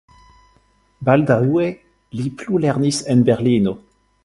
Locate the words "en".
3.15-3.25